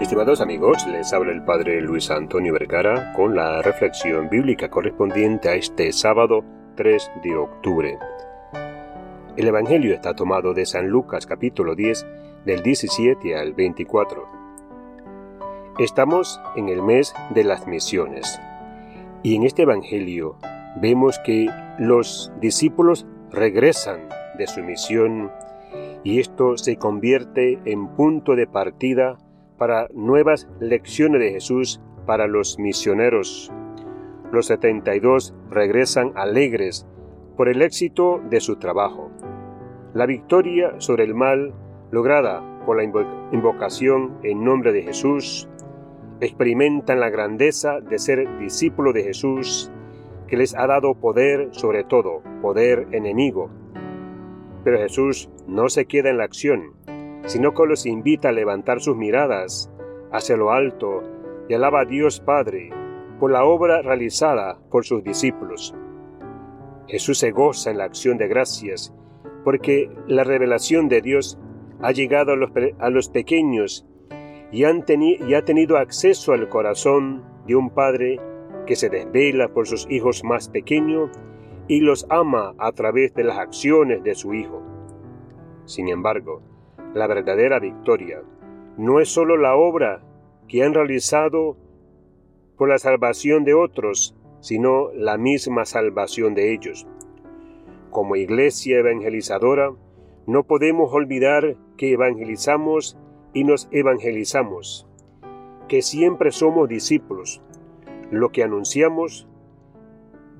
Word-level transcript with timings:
Estimados 0.00 0.40
amigos, 0.40 0.86
les 0.86 1.12
habla 1.12 1.30
el 1.30 1.44
Padre 1.44 1.78
Luis 1.82 2.10
Antonio 2.10 2.54
Vergara 2.54 3.12
con 3.12 3.36
la 3.36 3.60
reflexión 3.60 4.30
bíblica 4.30 4.70
correspondiente 4.70 5.50
a 5.50 5.56
este 5.56 5.92
sábado 5.92 6.42
3 6.76 7.10
de 7.22 7.36
octubre. 7.36 7.98
El 9.36 9.46
Evangelio 9.46 9.94
está 9.94 10.14
tomado 10.14 10.54
de 10.54 10.64
San 10.64 10.88
Lucas 10.88 11.26
capítulo 11.26 11.74
10 11.74 12.06
del 12.46 12.62
17 12.62 13.36
al 13.36 13.52
24. 13.52 14.26
Estamos 15.78 16.40
en 16.56 16.70
el 16.70 16.80
mes 16.80 17.14
de 17.34 17.44
las 17.44 17.66
misiones 17.66 18.40
y 19.22 19.36
en 19.36 19.42
este 19.42 19.62
Evangelio 19.62 20.38
vemos 20.80 21.18
que 21.18 21.50
los 21.78 22.32
discípulos 22.40 23.06
regresan 23.30 24.08
de 24.38 24.46
su 24.46 24.62
misión 24.62 25.30
y 26.04 26.20
esto 26.20 26.56
se 26.56 26.76
convierte 26.76 27.58
en 27.66 27.86
punto 27.88 28.34
de 28.34 28.46
partida 28.46 29.18
para 29.60 29.88
nuevas 29.92 30.48
lecciones 30.58 31.20
de 31.20 31.32
Jesús 31.32 31.82
para 32.06 32.26
los 32.26 32.58
misioneros. 32.58 33.52
Los 34.32 34.46
72 34.46 35.34
regresan 35.50 36.12
alegres 36.14 36.86
por 37.36 37.50
el 37.50 37.60
éxito 37.60 38.22
de 38.30 38.40
su 38.40 38.56
trabajo. 38.56 39.10
La 39.92 40.06
victoria 40.06 40.80
sobre 40.80 41.04
el 41.04 41.14
mal 41.14 41.52
lograda 41.90 42.42
por 42.64 42.78
la 42.78 42.84
invocación 43.32 44.16
en 44.22 44.42
nombre 44.42 44.72
de 44.72 44.82
Jesús, 44.82 45.46
experimentan 46.22 46.98
la 46.98 47.10
grandeza 47.10 47.80
de 47.80 47.98
ser 47.98 48.38
discípulo 48.38 48.94
de 48.94 49.02
Jesús, 49.02 49.70
que 50.26 50.38
les 50.38 50.56
ha 50.56 50.68
dado 50.68 50.94
poder 50.94 51.48
sobre 51.52 51.84
todo, 51.84 52.22
poder 52.40 52.88
enemigo. 52.92 53.50
Pero 54.64 54.78
Jesús 54.78 55.28
no 55.46 55.68
se 55.68 55.84
queda 55.84 56.08
en 56.08 56.16
la 56.16 56.24
acción, 56.24 56.72
sino 57.26 57.52
que 57.54 57.66
los 57.66 57.86
invita 57.86 58.30
a 58.30 58.32
levantar 58.32 58.80
sus 58.80 58.96
miradas 58.96 59.70
hacia 60.12 60.36
lo 60.36 60.50
alto 60.50 61.02
y 61.48 61.54
alaba 61.54 61.80
a 61.80 61.84
Dios 61.84 62.20
Padre 62.20 62.70
por 63.18 63.30
la 63.30 63.44
obra 63.44 63.82
realizada 63.82 64.58
por 64.70 64.84
sus 64.84 65.04
discípulos. 65.04 65.74
Jesús 66.88 67.18
se 67.18 67.30
goza 67.30 67.70
en 67.70 67.78
la 67.78 67.84
acción 67.84 68.18
de 68.18 68.28
gracias 68.28 68.94
porque 69.44 69.90
la 70.06 70.24
revelación 70.24 70.88
de 70.88 71.00
Dios 71.00 71.38
ha 71.80 71.92
llegado 71.92 72.32
a 72.32 72.90
los, 72.90 73.08
pequeños 73.08 73.86
y, 74.52 74.64
han 74.64 74.84
y 74.88 75.34
ha 75.34 75.44
tenido 75.44 75.78
acceso 75.78 76.32
al 76.32 76.48
corazón 76.48 77.24
de 77.46 77.56
un 77.56 77.70
Padre 77.70 78.20
que 78.66 78.76
se 78.76 78.90
desvela 78.90 79.48
por 79.48 79.66
sus 79.66 79.86
hijos 79.90 80.24
más 80.24 80.48
pequeños 80.48 81.10
y 81.68 81.80
los 81.80 82.06
ama 82.10 82.54
a 82.58 82.72
través 82.72 83.14
de 83.14 83.24
las 83.24 83.38
acciones 83.38 84.02
de 84.02 84.14
su 84.14 84.34
Hijo. 84.34 84.62
Sin 85.64 85.88
embargo, 85.88 86.42
la 86.94 87.06
verdadera 87.06 87.58
victoria 87.60 88.22
no 88.76 89.00
es 89.00 89.10
sólo 89.10 89.36
la 89.36 89.56
obra 89.56 90.02
que 90.48 90.62
han 90.64 90.74
realizado 90.74 91.56
por 92.56 92.68
la 92.68 92.78
salvación 92.78 93.44
de 93.44 93.54
otros, 93.54 94.16
sino 94.40 94.90
la 94.92 95.18
misma 95.18 95.64
salvación 95.64 96.34
de 96.34 96.52
ellos. 96.52 96.86
Como 97.90 98.16
iglesia 98.16 98.78
evangelizadora, 98.78 99.72
no 100.26 100.44
podemos 100.44 100.92
olvidar 100.92 101.56
que 101.76 101.92
evangelizamos 101.92 102.96
y 103.32 103.44
nos 103.44 103.68
evangelizamos, 103.70 104.86
que 105.68 105.82
siempre 105.82 106.30
somos 106.32 106.68
discípulos. 106.68 107.42
Lo 108.10 108.30
que 108.30 108.42
anunciamos 108.42 109.28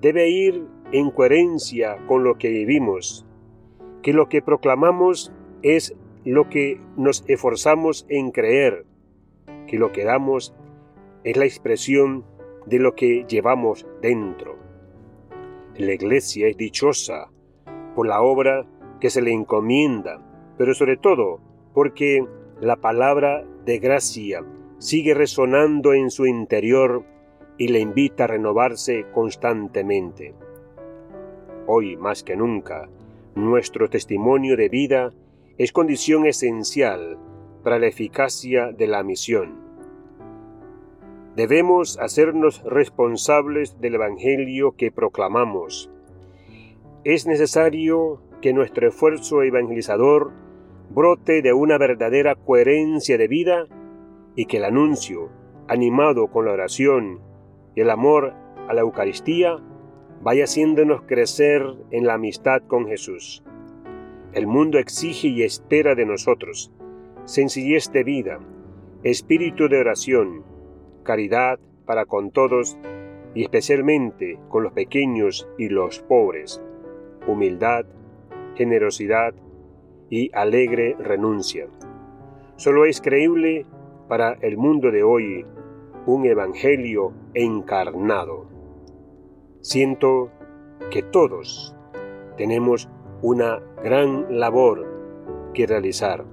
debe 0.00 0.28
ir 0.28 0.66
en 0.92 1.10
coherencia 1.10 1.98
con 2.06 2.24
lo 2.24 2.36
que 2.36 2.48
vivimos, 2.48 3.26
que 4.02 4.12
lo 4.12 4.28
que 4.28 4.42
proclamamos 4.42 5.32
es 5.62 5.94
lo 6.24 6.48
que 6.48 6.80
nos 6.96 7.24
esforzamos 7.28 8.06
en 8.08 8.30
creer, 8.30 8.84
que 9.66 9.78
lo 9.78 9.92
que 9.92 10.04
damos 10.04 10.54
es 11.24 11.36
la 11.36 11.44
expresión 11.44 12.24
de 12.66 12.78
lo 12.78 12.94
que 12.94 13.24
llevamos 13.28 13.86
dentro. 14.02 14.58
La 15.76 15.94
iglesia 15.94 16.48
es 16.48 16.56
dichosa 16.56 17.30
por 17.94 18.06
la 18.06 18.20
obra 18.20 18.66
que 19.00 19.10
se 19.10 19.22
le 19.22 19.32
encomienda, 19.32 20.20
pero 20.58 20.74
sobre 20.74 20.96
todo 20.96 21.40
porque 21.72 22.24
la 22.60 22.76
palabra 22.76 23.44
de 23.64 23.78
gracia 23.78 24.44
sigue 24.78 25.14
resonando 25.14 25.94
en 25.94 26.10
su 26.10 26.26
interior 26.26 27.04
y 27.56 27.68
le 27.68 27.80
invita 27.80 28.24
a 28.24 28.28
renovarse 28.28 29.06
constantemente. 29.12 30.34
Hoy 31.66 31.96
más 31.96 32.22
que 32.22 32.36
nunca, 32.36 32.88
nuestro 33.34 33.88
testimonio 33.88 34.56
de 34.56 34.68
vida 34.68 35.12
es 35.60 35.72
condición 35.72 36.24
esencial 36.24 37.18
para 37.62 37.78
la 37.78 37.86
eficacia 37.86 38.72
de 38.72 38.86
la 38.86 39.02
misión. 39.02 39.60
Debemos 41.36 41.98
hacernos 41.98 42.62
responsables 42.64 43.78
del 43.78 43.96
Evangelio 43.96 44.72
que 44.74 44.90
proclamamos. 44.90 45.90
Es 47.04 47.26
necesario 47.26 48.22
que 48.40 48.54
nuestro 48.54 48.88
esfuerzo 48.88 49.42
evangelizador 49.42 50.32
brote 50.88 51.42
de 51.42 51.52
una 51.52 51.76
verdadera 51.76 52.36
coherencia 52.36 53.18
de 53.18 53.28
vida 53.28 53.66
y 54.36 54.46
que 54.46 54.56
el 54.56 54.64
anuncio, 54.64 55.28
animado 55.68 56.28
con 56.28 56.46
la 56.46 56.52
oración 56.52 57.20
y 57.74 57.82
el 57.82 57.90
amor 57.90 58.32
a 58.66 58.72
la 58.72 58.80
Eucaristía, 58.80 59.58
vaya 60.22 60.44
haciéndonos 60.44 61.02
crecer 61.02 61.62
en 61.90 62.06
la 62.06 62.14
amistad 62.14 62.62
con 62.66 62.86
Jesús. 62.86 63.44
El 64.32 64.46
mundo 64.46 64.78
exige 64.78 65.28
y 65.28 65.42
espera 65.42 65.94
de 65.94 66.06
nosotros 66.06 66.72
sencillez 67.24 67.92
de 67.92 68.02
vida, 68.02 68.40
espíritu 69.02 69.68
de 69.68 69.78
oración, 69.78 70.42
caridad 71.02 71.58
para 71.86 72.04
con 72.04 72.30
todos 72.30 72.76
y 73.34 73.42
especialmente 73.42 74.38
con 74.48 74.64
los 74.64 74.72
pequeños 74.72 75.48
y 75.58 75.68
los 75.68 76.00
pobres, 76.00 76.62
humildad, 77.26 77.86
generosidad 78.56 79.34
y 80.08 80.30
alegre 80.34 80.96
renuncia. 80.98 81.68
Solo 82.56 82.84
es 82.84 83.00
creíble 83.00 83.64
para 84.08 84.32
el 84.40 84.56
mundo 84.56 84.90
de 84.90 85.02
hoy 85.02 85.46
un 86.06 86.26
evangelio 86.26 87.12
encarnado. 87.34 88.46
Siento 89.60 90.30
que 90.90 91.02
todos 91.02 91.76
tenemos 92.36 92.88
una 93.22 93.60
gran 93.82 94.38
labor 94.38 94.86
que 95.54 95.66
realizar 95.66 96.24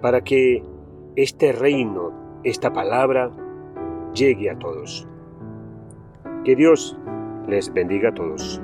para 0.00 0.22
que 0.22 0.62
este 1.16 1.52
reino, 1.52 2.12
esta 2.44 2.72
palabra, 2.72 3.30
llegue 4.14 4.50
a 4.50 4.58
todos. 4.58 5.06
Que 6.44 6.54
Dios 6.54 6.96
les 7.48 7.72
bendiga 7.72 8.10
a 8.10 8.14
todos. 8.14 8.60